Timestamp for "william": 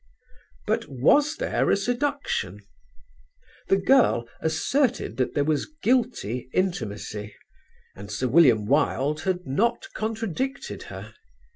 8.27-8.65